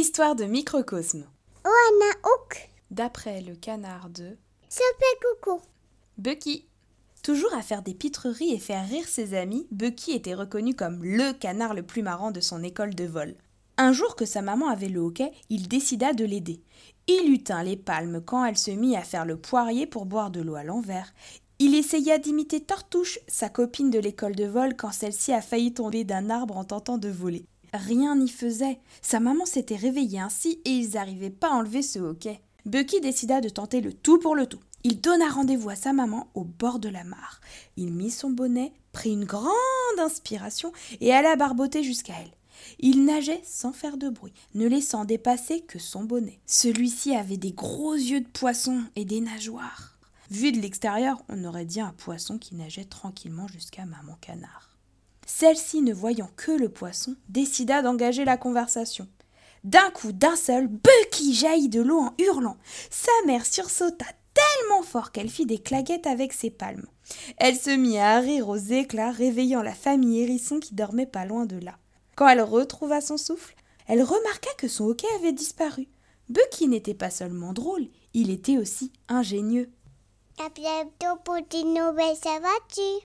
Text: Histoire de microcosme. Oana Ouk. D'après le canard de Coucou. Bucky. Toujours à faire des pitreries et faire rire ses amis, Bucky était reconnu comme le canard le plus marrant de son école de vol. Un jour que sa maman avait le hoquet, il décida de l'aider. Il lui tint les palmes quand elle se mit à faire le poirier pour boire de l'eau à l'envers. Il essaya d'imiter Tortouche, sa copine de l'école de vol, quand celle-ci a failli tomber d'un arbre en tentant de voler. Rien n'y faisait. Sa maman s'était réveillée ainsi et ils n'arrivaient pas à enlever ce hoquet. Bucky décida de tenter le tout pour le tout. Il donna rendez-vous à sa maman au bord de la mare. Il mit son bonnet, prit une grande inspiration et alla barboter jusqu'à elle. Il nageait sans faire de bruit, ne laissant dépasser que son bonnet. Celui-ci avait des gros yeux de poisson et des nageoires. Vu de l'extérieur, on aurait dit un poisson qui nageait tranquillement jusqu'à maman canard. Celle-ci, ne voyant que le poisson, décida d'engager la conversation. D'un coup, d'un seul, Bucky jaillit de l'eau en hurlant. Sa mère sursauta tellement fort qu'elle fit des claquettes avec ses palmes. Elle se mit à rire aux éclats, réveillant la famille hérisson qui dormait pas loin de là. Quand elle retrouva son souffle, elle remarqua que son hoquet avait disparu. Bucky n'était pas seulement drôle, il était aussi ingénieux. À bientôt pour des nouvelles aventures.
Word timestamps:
Histoire 0.00 0.34
de 0.34 0.44
microcosme. 0.44 1.26
Oana 1.62 2.12
Ouk. 2.24 2.70
D'après 2.90 3.42
le 3.42 3.54
canard 3.54 4.08
de 4.08 4.38
Coucou. 5.20 5.60
Bucky. 6.16 6.64
Toujours 7.22 7.52
à 7.52 7.60
faire 7.60 7.82
des 7.82 7.92
pitreries 7.92 8.54
et 8.54 8.58
faire 8.58 8.88
rire 8.88 9.06
ses 9.06 9.34
amis, 9.34 9.66
Bucky 9.70 10.12
était 10.12 10.32
reconnu 10.32 10.74
comme 10.74 11.04
le 11.04 11.34
canard 11.34 11.74
le 11.74 11.82
plus 11.82 12.00
marrant 12.00 12.30
de 12.30 12.40
son 12.40 12.62
école 12.62 12.94
de 12.94 13.04
vol. 13.04 13.34
Un 13.76 13.92
jour 13.92 14.16
que 14.16 14.24
sa 14.24 14.40
maman 14.40 14.70
avait 14.70 14.88
le 14.88 15.00
hoquet, 15.00 15.32
il 15.50 15.68
décida 15.68 16.14
de 16.14 16.24
l'aider. 16.24 16.62
Il 17.06 17.28
lui 17.28 17.42
tint 17.42 17.62
les 17.62 17.76
palmes 17.76 18.22
quand 18.24 18.42
elle 18.46 18.56
se 18.56 18.70
mit 18.70 18.96
à 18.96 19.02
faire 19.02 19.26
le 19.26 19.36
poirier 19.36 19.86
pour 19.86 20.06
boire 20.06 20.30
de 20.30 20.40
l'eau 20.40 20.54
à 20.54 20.64
l'envers. 20.64 21.12
Il 21.58 21.74
essaya 21.74 22.16
d'imiter 22.16 22.62
Tortouche, 22.62 23.18
sa 23.28 23.50
copine 23.50 23.90
de 23.90 23.98
l'école 23.98 24.34
de 24.34 24.46
vol, 24.46 24.76
quand 24.76 24.92
celle-ci 24.92 25.34
a 25.34 25.42
failli 25.42 25.74
tomber 25.74 26.04
d'un 26.04 26.30
arbre 26.30 26.56
en 26.56 26.64
tentant 26.64 26.96
de 26.96 27.10
voler. 27.10 27.44
Rien 27.72 28.16
n'y 28.16 28.28
faisait. 28.28 28.78
Sa 29.02 29.20
maman 29.20 29.46
s'était 29.46 29.76
réveillée 29.76 30.20
ainsi 30.20 30.60
et 30.64 30.70
ils 30.70 30.94
n'arrivaient 30.94 31.30
pas 31.30 31.48
à 31.48 31.54
enlever 31.54 31.82
ce 31.82 31.98
hoquet. 31.98 32.40
Bucky 32.66 33.00
décida 33.00 33.40
de 33.40 33.48
tenter 33.48 33.80
le 33.80 33.92
tout 33.92 34.18
pour 34.18 34.34
le 34.34 34.46
tout. 34.46 34.60
Il 34.82 35.00
donna 35.00 35.28
rendez-vous 35.28 35.70
à 35.70 35.76
sa 35.76 35.92
maman 35.92 36.28
au 36.34 36.44
bord 36.44 36.78
de 36.78 36.88
la 36.88 37.04
mare. 37.04 37.40
Il 37.76 37.92
mit 37.92 38.10
son 38.10 38.30
bonnet, 38.30 38.72
prit 38.92 39.12
une 39.12 39.24
grande 39.24 39.50
inspiration 39.98 40.72
et 41.00 41.12
alla 41.12 41.36
barboter 41.36 41.82
jusqu'à 41.82 42.14
elle. 42.20 42.32
Il 42.78 43.04
nageait 43.04 43.42
sans 43.44 43.72
faire 43.72 43.96
de 43.96 44.08
bruit, 44.08 44.32
ne 44.54 44.66
laissant 44.66 45.04
dépasser 45.04 45.60
que 45.60 45.78
son 45.78 46.04
bonnet. 46.04 46.40
Celui-ci 46.46 47.14
avait 47.14 47.36
des 47.36 47.52
gros 47.52 47.94
yeux 47.94 48.20
de 48.20 48.28
poisson 48.28 48.82
et 48.96 49.04
des 49.04 49.20
nageoires. 49.20 49.98
Vu 50.30 50.52
de 50.52 50.60
l'extérieur, 50.60 51.22
on 51.28 51.44
aurait 51.44 51.64
dit 51.64 51.80
un 51.80 51.92
poisson 51.92 52.38
qui 52.38 52.54
nageait 52.54 52.84
tranquillement 52.84 53.48
jusqu'à 53.48 53.84
maman 53.84 54.16
canard. 54.20 54.70
Celle-ci, 55.32 55.80
ne 55.80 55.94
voyant 55.94 56.28
que 56.36 56.50
le 56.50 56.68
poisson, 56.68 57.14
décida 57.28 57.82
d'engager 57.82 58.24
la 58.24 58.36
conversation. 58.36 59.06
D'un 59.62 59.90
coup, 59.90 60.10
d'un 60.10 60.34
seul, 60.34 60.66
Bucky 60.66 61.34
jaillit 61.34 61.68
de 61.68 61.80
l'eau 61.80 62.00
en 62.00 62.14
hurlant. 62.18 62.56
Sa 62.90 63.12
mère 63.26 63.46
sursauta 63.46 64.06
tellement 64.34 64.82
fort 64.82 65.12
qu'elle 65.12 65.30
fit 65.30 65.46
des 65.46 65.58
claquettes 65.58 66.08
avec 66.08 66.32
ses 66.32 66.50
palmes. 66.50 66.84
Elle 67.36 67.56
se 67.56 67.70
mit 67.70 67.96
à 67.96 68.18
rire 68.18 68.48
aux 68.48 68.56
éclats, 68.56 69.12
réveillant 69.12 69.62
la 69.62 69.72
famille 69.72 70.20
hérisson 70.20 70.58
qui 70.58 70.74
dormait 70.74 71.06
pas 71.06 71.24
loin 71.24 71.46
de 71.46 71.58
là. 71.58 71.78
Quand 72.16 72.28
elle 72.28 72.42
retrouva 72.42 73.00
son 73.00 73.16
souffle, 73.16 73.54
elle 73.86 74.02
remarqua 74.02 74.50
que 74.58 74.68
son 74.68 74.86
hoquet 74.86 75.06
avait 75.20 75.32
disparu. 75.32 75.86
Bucky 76.28 76.66
n'était 76.66 76.92
pas 76.92 77.10
seulement 77.10 77.52
drôle, 77.52 77.86
il 78.14 78.30
était 78.30 78.58
aussi 78.58 78.92
ingénieux. 79.08 79.70
À 80.44 80.48
bientôt 80.50 81.20
pour 81.24 81.36
des 81.48 81.62
nouvelles 81.64 82.18
aventures. 82.26 82.98